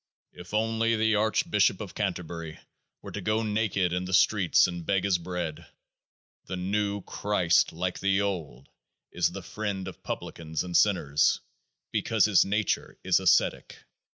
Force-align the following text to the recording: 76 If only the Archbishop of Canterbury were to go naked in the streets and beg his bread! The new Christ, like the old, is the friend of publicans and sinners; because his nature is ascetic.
76 0.31 0.47
If 0.49 0.53
only 0.55 0.95
the 0.95 1.13
Archbishop 1.13 1.79
of 1.79 1.93
Canterbury 1.93 2.59
were 3.03 3.11
to 3.11 3.21
go 3.21 3.43
naked 3.43 3.93
in 3.93 4.05
the 4.05 4.15
streets 4.15 4.65
and 4.65 4.83
beg 4.83 5.03
his 5.03 5.19
bread! 5.19 5.67
The 6.47 6.57
new 6.57 7.03
Christ, 7.03 7.71
like 7.71 7.99
the 7.99 8.19
old, 8.19 8.67
is 9.11 9.31
the 9.31 9.43
friend 9.43 9.87
of 9.87 10.01
publicans 10.01 10.63
and 10.63 10.75
sinners; 10.75 11.41
because 11.91 12.25
his 12.25 12.43
nature 12.43 12.97
is 13.03 13.19
ascetic. 13.19 13.77